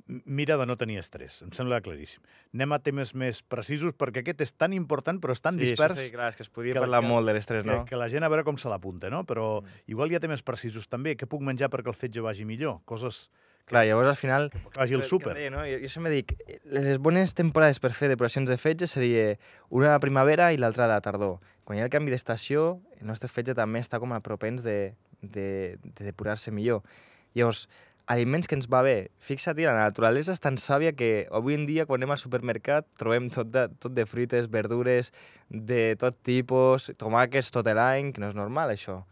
Mira 0.06 0.56
de 0.58 0.64
no 0.66 0.74
tenir 0.76 0.96
estrès, 0.98 1.36
em 1.46 1.52
sembla 1.54 1.78
claríssim. 1.80 2.24
Anem 2.56 2.74
a 2.74 2.80
temes 2.82 3.12
més 3.14 3.38
precisos, 3.46 3.94
perquè 3.94 4.24
aquest 4.24 4.42
és 4.42 4.50
tan 4.58 4.74
important, 4.74 5.20
però 5.22 5.36
és 5.36 5.40
tan 5.44 5.54
sí, 5.54 5.68
dispers... 5.68 5.94
Sí, 5.94 6.10
clar, 6.10 6.32
és 6.32 6.40
que 6.40 6.42
es 6.42 6.50
podria 6.50 6.74
que, 6.74 6.82
parlar 6.82 7.04
que, 7.04 7.10
molt 7.12 7.30
de 7.30 7.36
l'estrès, 7.36 7.62
no? 7.64 7.84
Que, 7.84 7.92
que 7.94 8.00
la 8.02 8.10
gent 8.10 8.26
a 8.26 8.32
veure 8.32 8.42
com 8.44 8.58
se 8.58 8.72
l'apunta, 8.72 9.12
no? 9.14 9.22
Però 9.28 9.46
mm. 9.60 9.86
igual 9.94 10.10
hi 10.10 10.18
ha 10.18 10.22
temes 10.24 10.42
precisos 10.42 10.90
també. 10.90 11.14
Què 11.14 11.30
puc 11.30 11.46
menjar 11.46 11.70
perquè 11.70 11.94
el 11.94 11.96
fetge 11.96 12.26
vagi 12.26 12.48
millor? 12.48 12.80
Coses 12.90 13.28
Clar, 13.70 13.84
llavors 13.86 14.08
al 14.08 14.16
final... 14.16 14.50
Que 14.50 14.80
vagi 14.80 14.96
al 14.98 15.04
súper. 15.06 15.36
Deia, 15.38 15.52
no? 15.54 15.62
Jo, 15.68 15.78
jo 15.80 15.90
sempre 15.90 16.12
dic, 16.12 16.34
les 16.68 16.98
bones 17.02 17.34
temporades 17.38 17.78
per 17.82 17.92
fer 17.96 18.10
depuracions 18.10 18.50
de 18.50 18.58
fetge 18.58 18.88
seria 18.90 19.36
una 19.70 19.94
la 19.94 20.00
primavera 20.02 20.50
i 20.52 20.58
l'altra 20.60 20.88
a 20.88 20.90
la 20.90 21.00
tardor. 21.04 21.38
Quan 21.64 21.78
hi 21.78 21.84
ha 21.84 21.86
el 21.86 21.94
canvi 21.94 22.12
d'estació, 22.12 22.80
el 22.98 23.06
nostre 23.08 23.30
fetge 23.30 23.54
també 23.58 23.80
està 23.80 24.02
com 24.02 24.12
a 24.12 24.20
propens 24.24 24.66
de, 24.66 24.94
de, 25.22 25.78
de 25.78 26.10
depurar-se 26.10 26.50
millor. 26.50 26.82
Llavors, 27.38 27.68
aliments 28.10 28.50
que 28.50 28.58
ens 28.58 28.66
va 28.68 28.82
bé. 28.82 28.96
Fixa't, 29.22 29.62
la 29.62 29.78
naturalesa 29.78 30.34
és 30.34 30.42
tan 30.42 30.58
sàvia 30.58 30.92
que 30.98 31.28
avui 31.30 31.54
en 31.54 31.64
dia, 31.70 31.86
quan 31.86 32.02
anem 32.02 32.16
al 32.16 32.20
supermercat, 32.20 32.88
trobem 33.00 33.30
tot 33.32 33.54
de, 33.54 33.68
tot 33.80 33.94
de 33.94 34.04
fruites, 34.10 34.50
verdures, 34.50 35.14
de 35.48 35.94
tot 36.02 36.18
tipus, 36.26 36.90
tomàquets 36.98 37.54
tot 37.54 37.70
l'any, 37.70 38.12
que 38.12 38.20
no 38.20 38.32
és 38.32 38.36
normal, 38.36 38.74
això 38.74 39.04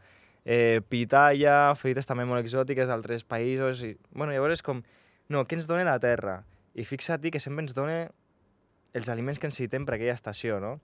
eh, 0.44 0.80
pitalla, 0.88 1.74
fruites 1.76 2.08
també 2.08 2.26
molt 2.28 2.44
exòtiques 2.44 2.88
d'altres 2.90 3.24
països. 3.24 3.84
I, 3.86 3.94
bueno, 4.12 4.32
llavors 4.32 4.58
és 4.58 4.64
com, 4.66 4.82
no, 5.28 5.44
què 5.44 5.58
ens 5.58 5.68
dona 5.70 5.86
la 5.88 5.98
terra? 6.02 6.40
I 6.74 6.86
fixa't 6.86 7.26
que 7.30 7.42
sempre 7.42 7.64
ens 7.66 7.74
dona 7.76 8.08
els 8.94 9.08
aliments 9.08 9.38
que 9.38 9.50
necessitem 9.50 9.86
per 9.86 9.96
aquella 9.96 10.16
estació, 10.16 10.60
no? 10.62 10.78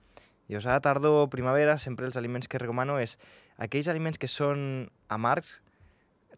I 0.46 0.54
a 0.54 0.78
tardor 0.78 1.24
o 1.24 1.30
primavera 1.30 1.74
sempre 1.78 2.06
els 2.06 2.16
aliments 2.16 2.46
que 2.46 2.58
recomano 2.58 3.00
és 3.02 3.16
aquells 3.58 3.88
aliments 3.90 4.18
que 4.18 4.28
són 4.30 4.86
amargs 5.10 5.56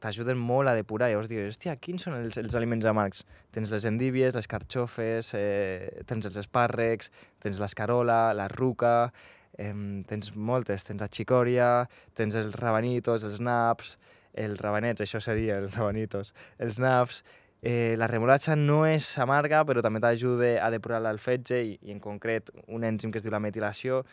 t'ajuden 0.00 0.38
molt 0.38 0.70
a 0.70 0.74
depurar. 0.78 1.10
Llavors 1.10 1.28
dius, 1.28 1.56
hòstia, 1.56 1.74
quins 1.76 2.06
són 2.06 2.16
els, 2.20 2.38
els 2.40 2.54
aliments 2.56 2.86
amargs? 2.88 3.24
Tens 3.54 3.72
les 3.74 3.84
endívies, 3.88 4.36
les 4.36 4.48
carxofes, 4.50 5.32
eh, 5.36 6.02
tens 6.08 6.28
els 6.30 6.38
espàrrecs, 6.40 7.10
tens 7.42 7.58
l'escarola, 7.60 8.32
la 8.38 8.48
ruca, 8.52 9.10
eh, 9.58 9.74
tens 10.08 10.32
moltes, 10.34 10.86
tens 10.86 11.02
la 11.02 11.10
xicòria, 11.12 11.68
tens 12.14 12.38
els 12.38 12.54
rabanitos, 12.56 13.26
els 13.28 13.42
naps, 13.42 13.96
els 14.38 14.60
rabanets, 14.62 15.02
això 15.02 15.20
seria 15.20 15.58
els 15.58 15.76
rabanitos, 15.76 16.32
els 16.62 16.78
naps, 16.82 17.22
eh, 17.62 17.94
la 17.98 18.06
remolatxa 18.06 18.56
no 18.56 18.84
és 18.86 19.06
amarga, 19.18 19.64
però 19.66 19.82
també 19.82 20.00
t'ajuda 20.00 20.56
a 20.64 20.70
depurar 20.70 21.02
l'alfetge 21.02 21.60
i, 21.64 21.78
i 21.82 21.94
en 21.94 22.00
concret 22.00 22.52
un 22.66 22.86
ènzim 22.86 23.12
que 23.12 23.18
es 23.20 23.26
diu 23.26 23.34
la 23.34 23.42
metilació. 23.42 24.04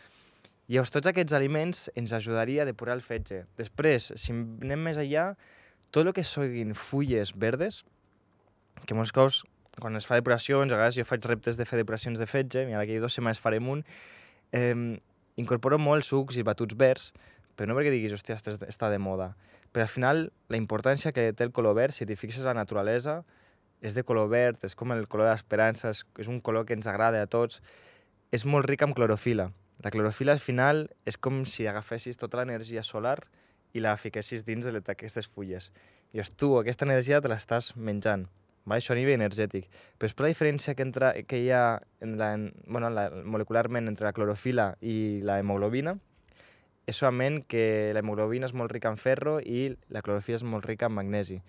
Llavors, 0.66 0.90
tots 0.90 1.06
aquests 1.06 1.34
aliments 1.36 1.84
ens 1.94 2.12
ajudaria 2.16 2.64
a 2.64 2.66
depurar 2.66 2.96
el 2.98 3.04
fetge. 3.04 3.44
Després, 3.58 4.10
si 4.18 4.32
anem 4.34 4.82
més 4.88 4.98
enllà, 4.98 5.28
tot 5.94 6.08
el 6.08 6.14
que 6.16 6.24
siguin 6.26 6.74
fulles 6.74 7.30
verdes, 7.38 7.84
que 8.86 8.96
molts 8.98 9.14
cops, 9.14 9.44
quan 9.78 9.94
es 9.94 10.08
fa 10.08 10.18
depuracions, 10.18 10.72
a 10.72 10.78
vegades 10.78 10.96
jo 10.98 11.04
faig 11.06 11.24
reptes 11.28 11.60
de 11.60 11.66
fer 11.68 11.78
depuracions 11.78 12.18
de 12.18 12.26
fetge, 12.26 12.64
i 12.66 12.74
ara 12.74 12.82
aquí 12.82 12.98
dues 12.98 13.14
setmanes 13.14 13.38
farem 13.38 13.68
un, 13.70 13.84
eh, 14.56 14.98
incorporo 15.36 15.78
molt 15.78 16.04
sucs 16.08 16.36
i 16.36 16.44
batuts 16.46 16.76
verds 16.76 17.12
però 17.56 17.70
no 17.70 17.76
perquè 17.78 17.90
diguis, 17.90 18.12
hòstia, 18.12 18.36
està 18.36 18.90
de 18.92 19.00
moda. 19.00 19.32
Però 19.72 19.86
al 19.86 19.90
final, 19.90 20.26
la 20.52 20.60
importància 20.60 21.12
que 21.16 21.30
té 21.32 21.46
el 21.46 21.54
color 21.56 21.74
verd, 21.78 21.96
si 21.96 22.06
t'hi 22.06 22.16
fixes 22.20 22.44
a 22.44 22.52
la 22.52 22.58
naturalesa, 22.60 23.22
és 23.80 23.96
de 23.96 24.04
color 24.04 24.28
verd, 24.32 24.62
és 24.68 24.76
com 24.76 24.92
el 24.92 25.08
color 25.08 25.30
d'esperança, 25.30 25.90
és, 25.92 26.04
és 26.20 26.28
un 26.28 26.40
color 26.44 26.66
que 26.68 26.76
ens 26.76 26.86
agrada 26.86 27.22
a 27.22 27.30
tots, 27.32 27.62
és 28.32 28.44
molt 28.44 28.68
ric 28.68 28.84
amb 28.84 28.96
clorofila. 28.96 29.50
La 29.84 29.92
clorofila 29.92 30.36
al 30.36 30.40
final 30.40 30.86
és 31.08 31.16
com 31.16 31.44
si 31.48 31.66
agafessis 31.68 32.20
tota 32.20 32.40
l'energia 32.40 32.84
solar 32.84 33.18
i 33.76 33.82
la 33.84 33.96
fiquessis 34.00 34.44
dins 34.44 34.68
d'aquestes 34.68 35.28
fulles. 35.28 35.72
I 36.12 36.22
tu 36.36 36.54
aquesta 36.60 36.84
energia 36.88 37.20
te 37.20 37.32
l'estàs 37.32 37.74
menjant. 37.76 38.28
Va? 38.66 38.76
Això 38.76 38.94
a 38.94 38.98
nivell 38.98 39.14
energètic. 39.20 39.68
Però 39.96 40.10
és 40.10 40.16
per 40.16 40.26
la 40.26 40.32
diferència 40.32 40.74
que, 40.74 40.84
entra, 40.86 41.12
que 41.28 41.38
hi 41.42 41.50
ha 41.54 41.78
en 42.02 42.16
la, 42.18 42.32
en, 42.34 42.50
bueno, 42.66 42.90
la, 42.90 43.08
molecularment 43.24 43.86
entre 43.88 44.08
la 44.08 44.14
clorofila 44.16 44.72
i 44.82 45.22
la 45.26 45.38
hemoglobina, 45.42 45.96
és 46.86 46.98
solament 46.98 47.40
que 47.50 47.92
la 47.94 48.02
hemoglobina 48.02 48.46
és 48.46 48.54
molt 48.54 48.70
rica 48.74 48.90
en 48.92 48.98
ferro 48.98 49.38
i 49.42 49.68
la 49.90 50.02
clorofila 50.06 50.38
és 50.38 50.46
molt 50.46 50.66
rica 50.66 50.90
en 50.90 50.94
magnesi. 50.98 51.40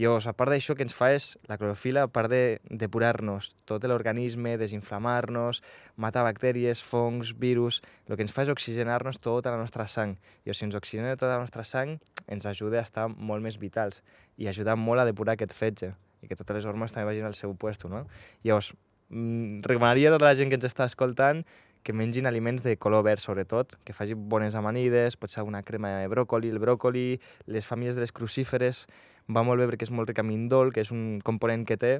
Llavors, 0.00 0.24
a 0.24 0.32
part 0.32 0.48
d'això 0.48 0.72
que 0.72 0.86
ens 0.86 0.94
fa 0.96 1.10
és 1.12 1.26
la 1.50 1.58
clorofila, 1.60 2.06
a 2.06 2.08
part 2.08 2.32
de 2.32 2.60
depurar-nos 2.64 3.50
tot 3.68 3.84
l'organisme, 3.84 4.54
desinflamar-nos, 4.56 5.60
matar 6.00 6.22
bactèries, 6.24 6.80
fongs, 6.80 7.34
virus, 7.36 7.82
el 8.08 8.16
que 8.16 8.24
ens 8.24 8.32
fa 8.32 8.46
és 8.46 8.52
oxigenar-nos 8.52 9.20
tota 9.20 9.52
la 9.52 9.60
nostra 9.60 9.84
sang. 9.84 10.16
I 10.48 10.56
si 10.56 10.64
ens 10.64 10.78
oxigena 10.80 11.12
tota 11.18 11.34
la 11.34 11.44
nostra 11.44 11.64
sang, 11.68 11.98
ens 12.24 12.48
ajuda 12.48 12.80
a 12.80 12.86
estar 12.88 13.10
molt 13.12 13.44
més 13.44 13.60
vitals 13.60 14.00
i 14.40 14.48
ajuda 14.48 14.80
molt 14.80 15.04
a 15.04 15.08
depurar 15.12 15.36
aquest 15.36 15.52
fetge 15.52 15.92
i 16.22 16.30
que 16.30 16.38
totes 16.38 16.60
les 16.60 16.70
hormones 16.70 16.94
també 16.94 17.10
vagin 17.10 17.26
al 17.28 17.36
seu 17.38 17.54
puesto, 17.58 17.90
no? 17.90 18.06
Llavors, 18.46 18.72
mm, 19.10 19.60
recomanaria 19.66 20.08
a 20.08 20.16
tota 20.16 20.30
la 20.30 20.38
gent 20.38 20.48
que 20.48 20.58
ens 20.60 20.70
està 20.70 20.86
escoltant 20.86 21.44
que 21.82 21.92
mengin 21.92 22.26
aliments 22.26 22.62
de 22.62 22.76
color 22.78 23.02
verd, 23.02 23.20
sobretot, 23.20 23.74
que 23.84 23.92
facin 23.92 24.28
bones 24.30 24.54
amanides, 24.54 25.16
pot 25.18 25.30
ser 25.30 25.42
una 25.42 25.64
crema 25.66 25.98
de 25.98 26.08
bròcoli, 26.08 26.48
el 26.48 26.60
bròcoli, 26.62 27.20
les 27.46 27.66
famílies 27.66 27.98
de 27.98 28.04
les 28.04 28.12
crucíferes, 28.14 28.86
va 29.28 29.42
molt 29.42 29.60
bé 29.60 29.66
perquè 29.66 29.88
és 29.88 29.90
molt 29.90 30.08
ric 30.08 30.22
en 30.22 30.30
indol, 30.30 30.72
que 30.72 30.82
és 30.82 30.92
un 30.94 31.20
component 31.26 31.66
que 31.66 31.76
té, 31.76 31.92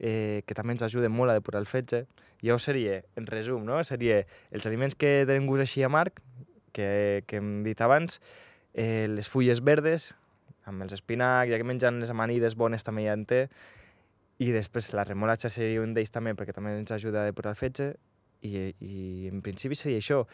eh, 0.00 0.42
que 0.46 0.56
també 0.56 0.72
ens 0.72 0.82
ajuda 0.82 1.12
molt 1.12 1.30
a 1.30 1.36
depurar 1.36 1.60
el 1.60 1.68
fetge. 1.68 2.06
Jo 2.42 2.56
seria, 2.58 3.02
en 3.16 3.28
resum, 3.28 3.64
no? 3.68 3.82
seria 3.84 4.24
els 4.50 4.66
aliments 4.66 4.96
que 4.96 5.26
tenen 5.28 5.46
gust 5.46 5.66
així 5.66 5.84
amarg, 5.84 6.22
que, 6.72 7.22
que 7.26 7.40
hem 7.40 7.60
dit 7.66 7.80
abans, 7.84 8.20
eh, 8.72 9.06
les 9.10 9.28
fulles 9.28 9.60
verdes, 9.60 10.14
amb 10.70 10.86
els 10.86 10.94
espinacs, 10.96 11.50
ja 11.52 11.58
que 11.60 11.66
mengen 11.66 12.00
les 12.02 12.12
amanides 12.14 12.56
bones 12.58 12.86
també 12.86 13.04
ja 13.08 13.18
en 13.18 13.26
té, 13.28 13.42
i 14.40 14.48
després 14.54 14.92
la 14.96 15.04
remolatxa 15.04 15.50
seria 15.52 15.82
un 15.84 15.92
d'ells 15.94 16.14
també 16.14 16.32
perquè 16.38 16.54
també 16.56 16.72
ens 16.78 16.94
ajuda 16.96 17.22
a 17.22 17.28
depurar 17.28 17.52
el 17.52 17.60
fetge 17.60 17.92
i, 18.40 18.70
i 18.80 19.28
en 19.28 19.42
principi 19.44 19.76
seria 19.76 20.00
això 20.00 20.24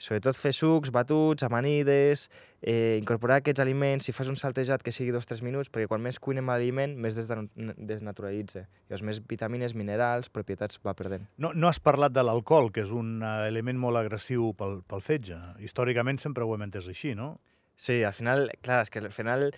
sobretot 0.00 0.38
fer 0.40 0.52
sucs, 0.56 0.90
batuts, 0.90 1.44
amanides, 1.44 2.28
eh, 2.62 2.96
incorporar 2.98 3.40
aquests 3.40 3.60
aliments, 3.60 4.06
si 4.08 4.14
fas 4.16 4.30
un 4.32 4.38
saltejat 4.40 4.82
que 4.82 4.94
sigui 4.96 5.12
dos 5.12 5.26
o 5.26 5.30
tres 5.30 5.42
minuts, 5.44 5.68
perquè 5.68 5.90
quan 5.90 6.02
més 6.02 6.18
cuinem 6.18 6.48
l'aliment, 6.48 6.96
més 6.96 7.18
desnaturalitza. 7.18 8.64
Llavors, 8.88 9.04
més 9.10 9.20
vitamines, 9.28 9.76
minerals, 9.76 10.32
propietats 10.32 10.80
va 10.86 10.96
perdent. 10.96 11.28
No, 11.36 11.52
no 11.52 11.68
has 11.68 11.80
parlat 11.84 12.16
de 12.16 12.24
l'alcohol, 12.24 12.72
que 12.72 12.84
és 12.86 12.94
un 12.96 13.20
uh, 13.20 13.44
element 13.48 13.78
molt 13.78 14.00
agressiu 14.00 14.54
pel, 14.56 14.80
pel 14.88 15.04
fetge. 15.04 15.36
Històricament 15.60 16.20
sempre 16.22 16.48
ho 16.48 16.56
hem 16.56 16.64
entès 16.70 16.88
així, 16.88 17.12
no? 17.14 17.34
Sí, 17.80 18.02
al 18.04 18.16
final, 18.16 18.48
clar, 18.64 18.82
és 18.84 18.92
que 18.92 19.04
al 19.04 19.12
final 19.12 19.50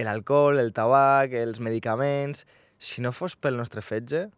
l'alcohol, 0.00 0.58
el 0.58 0.72
tabac, 0.72 1.34
els 1.36 1.60
medicaments, 1.60 2.46
si 2.82 3.02
no 3.04 3.12
fos 3.12 3.36
pel 3.36 3.58
nostre 3.60 3.82
fetge, 3.84 4.30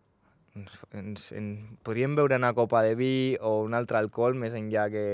ens, 0.54 0.74
ens, 0.94 1.28
en, 1.34 1.46
podríem 1.86 2.14
beure 2.18 2.36
una 2.38 2.52
copa 2.54 2.82
de 2.82 2.94
vi 2.98 3.36
o 3.40 3.56
un 3.64 3.74
altre 3.74 3.98
alcohol 3.98 4.36
més 4.38 4.54
enllà 4.54 4.88
que 4.92 5.04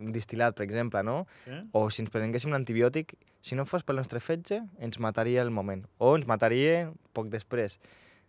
un 0.00 0.12
distil·lat, 0.14 0.56
per 0.56 0.64
exemple, 0.64 1.02
no? 1.04 1.24
Sí. 1.44 1.58
O 1.72 1.86
si 1.90 2.04
ens 2.04 2.12
prenguéssim 2.12 2.52
un 2.52 2.60
antibiòtic, 2.60 3.16
si 3.44 3.58
no 3.58 3.66
fos 3.68 3.84
pel 3.86 4.00
nostre 4.00 4.20
fetge, 4.20 4.62
ens 4.82 5.00
mataria 5.02 5.42
el 5.44 5.52
moment. 5.54 5.84
O 5.98 6.14
ens 6.16 6.28
mataria 6.28 6.90
poc 7.16 7.30
després. 7.32 7.78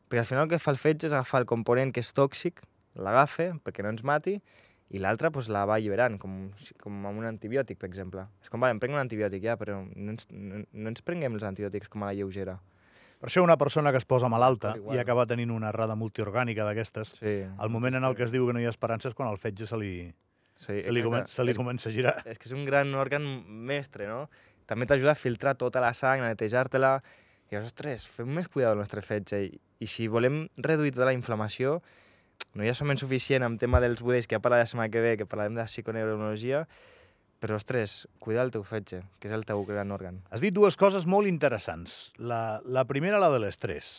Perquè 0.08 0.24
al 0.24 0.30
final 0.30 0.48
el 0.48 0.54
que 0.54 0.62
fa 0.64 0.74
el 0.74 0.82
fetge 0.82 1.10
és 1.10 1.16
agafar 1.16 1.44
el 1.44 1.50
component 1.50 1.92
que 1.94 2.04
és 2.04 2.14
tòxic, 2.16 2.64
l'agafa 2.98 3.52
perquè 3.64 3.84
no 3.86 3.94
ens 3.94 4.04
mati, 4.08 4.38
i 4.90 5.02
l'altra 5.04 5.32
pues, 5.36 5.50
la 5.52 5.66
va 5.68 5.76
alliberant, 5.76 6.16
com, 6.22 6.38
com 6.82 7.06
amb 7.10 7.20
un 7.20 7.28
antibiòtic, 7.28 7.80
per 7.82 7.90
exemple. 7.90 8.24
És 8.44 8.52
com, 8.52 8.64
vale, 8.64 8.76
em 8.78 8.80
prenc 8.80 8.96
un 8.96 9.02
antibiòtic 9.02 9.44
ja, 9.44 9.58
però 9.60 9.82
no 9.84 10.14
ens, 10.16 10.30
no, 10.32 10.64
no 10.64 10.94
ens 10.94 11.04
prenguem 11.04 11.36
els 11.36 11.44
antibiòtics 11.48 11.92
com 11.92 12.06
a 12.06 12.12
la 12.12 12.18
lleugera. 12.18 12.58
Per 13.18 13.32
això 13.32 13.42
una 13.42 13.58
persona 13.58 13.92
que 13.92 13.98
es 13.98 14.06
posa 14.06 14.30
malalta 14.30 14.76
i 14.94 15.00
acaba 15.02 15.26
tenint 15.26 15.50
una 15.52 15.72
errada 15.74 15.96
multiorgànica 15.98 16.68
d'aquestes, 16.68 17.16
sí, 17.18 17.40
el 17.50 17.72
moment 17.74 17.98
en 17.98 18.06
el 18.06 18.16
que 18.16 18.28
es 18.28 18.34
diu 18.34 18.46
que 18.46 18.54
no 18.54 18.62
hi 18.62 18.68
ha 18.70 18.74
esperança 18.74 19.10
és 19.10 19.18
quan 19.18 19.32
el 19.32 19.40
fetge 19.42 19.66
se 19.66 19.80
li, 19.82 19.94
sí, 20.54 20.76
se 20.86 20.94
li, 20.94 21.02
comença, 21.04 21.34
se 21.34 21.46
li 21.48 21.56
és, 21.56 21.58
comença 21.58 21.90
a 21.90 21.96
girar. 21.96 22.14
És 22.30 22.38
que 22.38 22.46
és 22.52 22.54
un 22.54 22.68
gran 22.70 22.94
òrgan 22.94 23.26
mestre, 23.48 24.06
no? 24.08 24.28
També 24.70 24.86
t'ajuda 24.86 25.16
a 25.16 25.18
filtrar 25.18 25.56
tota 25.58 25.82
la 25.82 25.96
sang, 25.98 26.22
a 26.22 26.30
netejar-te-la. 26.30 27.00
I 27.50 27.58
ostres, 27.58 28.06
fem 28.12 28.30
més 28.38 28.52
cuidado 28.52 28.76
del 28.76 28.84
nostre 28.84 29.02
fetge. 29.02 29.40
I, 29.48 29.60
I 29.82 29.90
si 29.90 30.10
volem 30.12 30.44
reduir 30.62 30.94
tota 30.94 31.08
la 31.10 31.16
inflamació, 31.16 31.80
no 32.58 32.66
hi 32.66 32.72
ha 32.72 32.76
solament 32.78 33.00
suficient 33.00 33.46
amb 33.46 33.62
tema 33.62 33.80
dels 33.84 34.02
budells, 34.02 34.28
que 34.28 34.38
ja 34.38 34.44
parlaré 34.44 34.66
la 34.66 34.72
setmana 34.72 34.92
que 34.94 35.04
ve, 35.04 35.16
que 35.20 35.30
parlarem 35.30 35.58
de 35.58 35.66
psiconeurologia, 35.70 36.66
però, 37.38 37.60
ostres, 37.62 38.08
cuida 38.18 38.42
el 38.42 38.52
teu 38.54 38.64
fetge, 38.66 39.04
que 39.22 39.30
és 39.30 39.34
el 39.36 39.46
teu 39.46 39.62
gran 39.68 39.94
òrgan. 39.94 40.24
Has 40.34 40.42
dit 40.42 40.56
dues 40.56 40.78
coses 40.80 41.06
molt 41.06 41.30
interessants. 41.30 42.08
La, 42.18 42.60
la 42.66 42.88
primera, 42.90 43.20
la 43.22 43.30
de 43.30 43.44
l'estrès. 43.44 43.92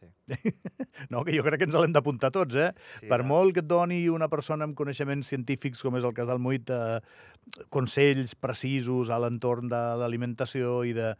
Sí. 0.00 0.08
no, 1.12 1.22
que 1.22 1.36
jo 1.36 1.44
crec 1.46 1.62
que 1.62 1.68
ens 1.68 1.78
l'hem 1.78 1.94
d'apuntar 1.94 2.32
tots, 2.34 2.58
eh? 2.58 2.72
Sí, 2.98 3.06
per 3.06 3.20
ja. 3.22 3.28
molt 3.30 3.54
que 3.54 3.62
et 3.62 3.68
doni 3.70 4.00
una 4.10 4.26
persona 4.32 4.66
amb 4.66 4.74
coneixements 4.78 5.30
científics, 5.30 5.84
com 5.86 6.00
és 6.00 6.08
el 6.08 6.16
cas 6.16 6.26
del 6.32 6.42
Moit, 6.42 6.72
eh, 6.74 7.62
consells 7.70 8.34
precisos 8.34 9.10
a 9.10 9.20
l'entorn 9.22 9.70
de 9.70 9.84
l'alimentació 10.02 10.80
i 10.88 10.96
de 10.98 11.12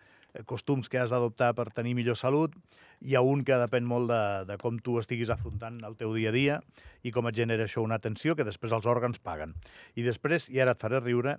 costums 0.46 0.88
que 0.88 1.00
has 1.00 1.10
d'adoptar 1.12 1.52
per 1.54 1.68
tenir 1.74 1.94
millor 1.98 2.16
salut, 2.16 2.54
hi 3.02 3.16
ha 3.16 3.22
un 3.26 3.42
que 3.44 3.58
depèn 3.60 3.84
molt 3.88 4.08
de, 4.10 4.22
de 4.48 4.56
com 4.62 4.78
tu 4.78 4.98
estiguis 5.00 5.32
afrontant 5.34 5.80
el 5.84 5.96
teu 6.00 6.14
dia 6.16 6.30
a 6.30 6.36
dia 6.36 6.60
i 7.02 7.12
com 7.12 7.28
et 7.28 7.36
genera 7.36 7.66
això 7.68 7.84
una 7.84 8.00
tensió 8.00 8.36
que 8.38 8.46
després 8.48 8.72
els 8.72 8.88
òrgans 8.88 9.20
paguen. 9.20 9.54
I 9.96 10.06
després, 10.06 10.48
i 10.48 10.62
ara 10.62 10.76
et 10.76 10.82
faré 10.82 11.02
riure, 11.02 11.36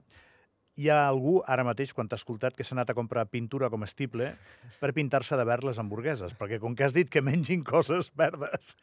hi 0.75 0.88
ha 0.89 1.03
algú 1.06 1.36
ara 1.46 1.63
mateix, 1.65 1.92
quan 1.94 2.08
t'ha 2.10 2.18
escoltat, 2.18 2.56
que 2.58 2.65
s'ha 2.65 2.74
anat 2.74 2.89
a 2.89 2.96
comprar 2.98 3.27
pintura 3.30 3.70
comestible 3.70 4.32
per 4.80 4.89
pintar-se 4.98 5.38
de 5.38 5.46
verd 5.46 5.68
les 5.68 5.77
hamburgueses, 5.82 6.34
perquè 6.39 6.58
com 6.62 6.74
que 6.75 6.88
has 6.88 6.96
dit 6.96 7.10
que 7.13 7.22
mengin 7.22 7.62
coses 7.68 8.10
verdes, 8.18 8.74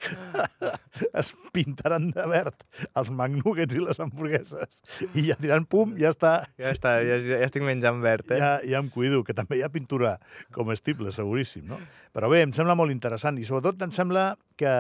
es 1.21 1.33
pintaran 1.55 2.11
de 2.15 2.27
verd 2.31 2.63
els 2.95 3.11
McNuggets 3.11 3.75
i 3.75 3.83
les 3.83 3.99
hamburgueses. 4.03 4.71
I 5.11 5.27
ja 5.33 5.39
diran, 5.43 5.67
pum, 5.67 5.97
ja 5.99 6.13
està. 6.15 6.35
Ja 6.61 6.71
està, 6.77 6.95
ja, 7.07 7.19
ja 7.25 7.41
estic 7.47 7.67
menjant 7.67 7.99
verd, 8.05 8.31
eh? 8.37 8.39
Ja, 8.39 8.53
ja 8.63 8.83
em 8.83 8.93
cuido, 8.95 9.25
que 9.27 9.35
també 9.35 9.59
hi 9.59 9.65
ha 9.67 9.73
pintura 9.73 10.17
comestible, 10.55 11.11
seguríssim, 11.17 11.67
no? 11.67 11.81
Però 12.15 12.31
bé, 12.31 12.45
em 12.47 12.55
sembla 12.55 12.79
molt 12.79 12.95
interessant 12.95 13.39
i 13.39 13.49
sobretot 13.49 13.83
em 13.83 13.95
sembla 13.95 14.31
que 14.61 14.73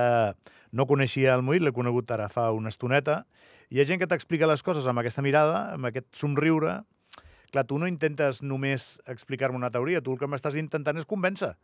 no 0.70 0.86
coneixia 0.86 1.34
el 1.34 1.42
Moït, 1.42 1.64
l'he 1.66 1.74
conegut 1.74 2.10
ara 2.14 2.30
fa 2.30 2.52
una 2.54 2.70
estoneta, 2.70 3.24
hi 3.70 3.82
ha 3.82 3.86
gent 3.86 3.98
que 4.02 4.08
t'explica 4.10 4.48
les 4.50 4.62
coses 4.66 4.86
amb 4.90 5.02
aquesta 5.02 5.22
mirada, 5.22 5.66
amb 5.74 5.90
aquest 5.90 6.06
somriure, 6.18 6.80
Clar, 7.50 7.66
tu 7.66 7.80
no 7.82 7.88
intentes 7.90 8.42
només 8.42 9.00
explicar-me 9.10 9.58
una 9.58 9.72
teoria, 9.74 10.02
tu 10.04 10.14
el 10.14 10.20
que 10.20 10.28
m'estàs 10.30 10.56
intentant 10.60 11.00
és 11.00 11.08
convèncer. 11.08 11.54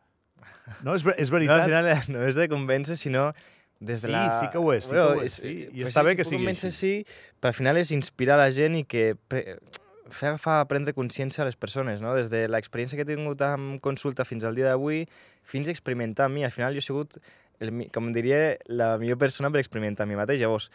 No, 0.83 0.97
és, 0.97 1.05
és 1.16 1.31
veritat. 1.31 1.57
No, 1.57 1.62
al 1.62 1.71
final 1.71 1.90
eh, 1.93 2.00
no 2.12 2.25
és 2.26 2.38
de 2.38 2.49
convèncer, 2.50 2.99
sinó 2.99 3.31
des 3.78 4.02
de 4.02 4.09
sí, 4.09 4.12
la... 4.12 4.40
Sí, 4.40 4.50
que 4.52 4.59
ho 4.59 4.73
és, 4.73 4.85
sí 4.85 4.90
bueno, 4.90 5.09
que 5.09 5.19
ho 5.19 5.26
és, 5.26 5.38
sí. 5.40 5.55
I 5.73 5.87
està 5.87 6.02
sí, 6.02 6.09
bé 6.09 6.14
que 6.19 6.26
sigui 6.26 6.49
així. 6.50 6.71
Sí, 6.75 6.93
però 7.40 7.52
al 7.52 7.59
final 7.59 7.81
és 7.81 7.93
inspirar 7.95 8.38
la 8.40 8.49
gent 8.55 8.78
i 8.81 8.85
que 8.88 9.12
pre... 9.28 9.59
fer 10.07 10.28
agafar, 10.33 10.61
prendre 10.71 10.95
consciència 10.95 11.43
a 11.43 11.49
les 11.49 11.57
persones, 11.59 12.02
no? 12.02 12.14
Des 12.14 12.31
de 12.31 12.45
l'experiència 12.50 12.99
que 12.99 13.02
he 13.07 13.09
tingut 13.09 13.43
amb 13.43 13.81
consulta 13.83 14.25
fins 14.25 14.47
al 14.47 14.55
dia 14.55 14.71
d'avui, 14.71 15.05
fins 15.43 15.69
a 15.69 15.75
experimentar 15.75 16.28
amb 16.28 16.38
mi. 16.38 16.45
Al 16.47 16.55
final 16.55 16.76
jo 16.76 16.83
he 16.83 16.87
sigut, 16.87 17.19
el, 17.59 17.73
com 17.95 18.12
diria, 18.14 18.57
la 18.69 18.95
millor 19.02 19.19
persona 19.19 19.50
per 19.50 19.62
experimentar 19.62 20.07
a 20.07 20.11
mi 20.11 20.19
mateix. 20.19 20.40
Llavors, 20.43 20.71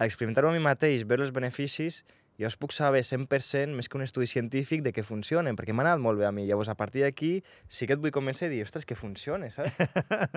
a 0.00 0.08
experimentar-ho 0.08 0.48
a 0.48 0.56
mi 0.56 0.64
mateix, 0.64 1.04
veure 1.04 1.26
els 1.26 1.34
beneficis, 1.36 2.02
jo 2.40 2.48
es 2.48 2.56
puc 2.56 2.72
saber 2.72 3.02
100% 3.04 3.76
més 3.76 3.90
que 3.90 3.98
un 3.98 4.04
estudi 4.06 4.28
científic 4.30 4.80
de 4.86 4.94
que 4.96 5.04
funcionen, 5.04 5.58
perquè 5.58 5.74
m'ha 5.76 5.84
anat 5.84 6.00
molt 6.00 6.20
bé 6.20 6.24
a 6.28 6.32
mi. 6.32 6.46
Llavors, 6.48 6.70
a 6.72 6.76
partir 6.78 7.04
d'aquí, 7.04 7.34
sí 7.68 7.88
que 7.88 7.98
et 7.98 8.00
vull 8.00 8.14
convèncer 8.14 8.48
i 8.48 8.54
dir, 8.54 8.62
ostres, 8.64 8.86
que 8.88 8.96
funciona, 8.96 9.50
saps? 9.52 9.76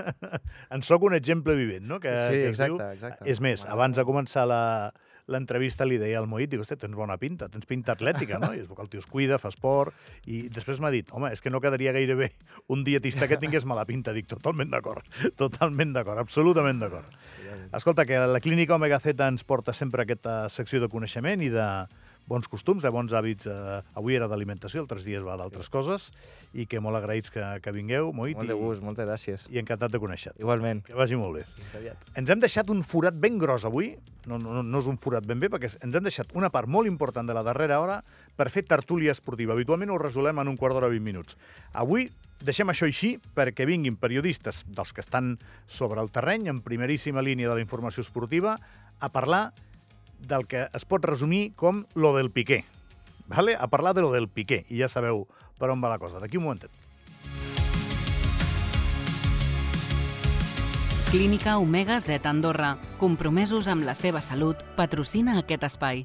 en 0.76 0.84
sóc 0.84 1.08
un 1.08 1.16
exemple 1.16 1.56
vivent, 1.56 1.88
no? 1.88 2.02
Que, 2.04 2.12
sí, 2.20 2.44
que 2.44 2.52
exacte, 2.52 2.76
diu... 2.76 2.92
exacte. 3.00 3.30
És 3.32 3.40
més, 3.44 3.64
abans 3.72 3.96
de 3.96 4.04
començar 4.08 4.44
la, 4.50 4.62
l'entrevista 5.32 5.88
li 5.88 5.98
deia 6.02 6.20
al 6.20 6.28
Moït, 6.28 6.52
diu, 6.52 6.64
hosti, 6.64 6.76
tens 6.80 6.96
bona 6.98 7.16
pinta, 7.22 7.48
tens 7.52 7.68
pinta 7.70 7.96
atlètica, 7.96 8.40
no? 8.42 8.52
I 8.52 8.64
veu 8.66 8.76
que 8.76 8.84
el 8.84 8.92
tio 8.92 9.04
es 9.04 9.08
cuida, 9.08 9.40
fa 9.40 9.52
esport, 9.54 9.96
i 10.28 10.48
després 10.54 10.82
m'ha 10.84 10.92
dit, 10.94 11.08
home, 11.16 11.32
és 11.32 11.44
que 11.44 11.54
no 11.54 11.62
quedaria 11.64 11.94
gaire 11.96 12.18
bé 12.20 12.30
un 12.74 12.84
dietista 12.84 13.30
que 13.32 13.40
tingués 13.40 13.68
mala 13.70 13.88
pinta. 13.88 14.14
Dic, 14.16 14.28
totalment 14.32 14.74
d'acord, 14.74 15.08
totalment 15.40 15.96
d'acord, 15.96 16.20
absolutament 16.20 16.84
d'acord. 16.84 17.16
Escolta, 17.74 18.06
que 18.06 18.20
la 18.20 18.40
clínica 18.40 18.76
Omega 18.76 19.00
Z 19.02 19.18
ens 19.26 19.44
porta 19.44 19.74
sempre 19.74 20.04
aquesta 20.04 20.48
secció 20.54 20.78
de 20.84 20.90
coneixement 20.94 21.42
i 21.42 21.50
de 21.50 21.66
bons 22.30 22.48
costums, 22.52 22.84
de 22.84 22.92
bons 22.94 23.14
hàbits. 23.14 23.48
Eh, 23.50 23.82
avui 24.00 24.18
era 24.18 24.30
d'alimentació, 24.32 24.84
altres 24.84 25.06
dies 25.08 25.24
va 25.26 25.36
d'altres 25.40 25.70
sí. 25.70 25.74
coses, 25.74 26.08
i 26.54 26.66
que 26.70 26.82
molt 26.84 27.00
agraïts 27.00 27.34
que, 27.34 27.44
que 27.64 27.74
vingueu, 27.76 28.12
Moit. 28.16 28.38
Molt 28.40 28.52
de 28.52 28.58
gust, 28.58 28.82
i, 28.82 28.86
moltes 28.86 29.08
gràcies. 29.10 29.46
I 29.54 29.62
encantat 29.62 29.94
de 29.94 30.02
conèixer-te. 30.02 30.42
Igualment. 30.44 30.84
Que 30.88 30.98
vagi 30.98 31.20
molt 31.20 31.40
bé. 31.40 31.94
Ens 32.20 32.30
hem 32.30 32.44
deixat 32.44 32.70
un 32.74 32.84
forat 32.88 33.18
ben 33.20 33.40
gros 33.42 33.66
avui, 33.70 33.94
no, 34.30 34.40
no, 34.40 34.62
no 34.64 34.84
és 34.84 34.90
un 34.90 35.00
forat 35.02 35.26
ben 35.28 35.42
bé, 35.42 35.50
perquè 35.52 35.74
ens 35.84 35.96
hem 35.96 36.06
deixat 36.06 36.32
una 36.38 36.52
part 36.54 36.70
molt 36.72 36.90
important 36.90 37.28
de 37.28 37.36
la 37.36 37.44
darrera 37.46 37.82
hora 37.84 38.02
per 38.38 38.50
fer 38.54 38.66
tertúlia 38.70 39.14
esportiva. 39.16 39.58
Habitualment 39.58 39.92
ho 39.94 40.00
resolem 40.02 40.40
en 40.40 40.54
un 40.54 40.60
quart 40.60 40.78
d'hora 40.78 40.92
20 40.94 41.04
minuts. 41.04 41.38
Avui 41.74 42.08
deixem 42.44 42.70
això 42.70 42.88
així 42.88 43.16
perquè 43.36 43.66
vinguin 43.68 43.96
periodistes 44.00 44.64
dels 44.68 44.92
que 44.94 45.04
estan 45.04 45.38
sobre 45.68 46.02
el 46.04 46.12
terreny, 46.12 46.50
en 46.52 46.62
primeríssima 46.64 47.24
línia 47.24 47.50
de 47.50 47.58
la 47.58 47.64
informació 47.64 48.04
esportiva, 48.04 48.58
a 49.00 49.10
parlar 49.12 49.52
del 50.28 50.48
que 50.48 50.68
es 50.74 50.86
pot 50.86 51.06
resumir 51.06 51.54
com 51.56 51.84
lo 51.96 52.16
del 52.18 52.32
Piqué. 52.32 52.64
Vale? 53.28 53.56
A 53.56 53.68
parlar 53.68 53.94
de 53.96 54.02
lo 54.02 54.12
del 54.12 54.28
Piqué, 54.28 54.64
i 54.70 54.82
ja 54.82 54.90
sabeu 54.90 55.28
per 55.60 55.70
on 55.72 55.84
va 55.84 55.92
la 55.94 56.00
cosa. 56.00 56.20
D'aquí 56.20 56.40
un 56.40 56.50
momentet. 56.50 56.72
Clínica 61.14 61.60
Omega 61.60 62.00
Z 62.02 62.26
Andorra, 62.26 62.80
compromesos 62.98 63.68
amb 63.70 63.86
la 63.86 63.94
seva 63.94 64.18
salut, 64.26 64.64
patrocina 64.74 65.36
aquest 65.38 65.68
espai. 65.68 66.02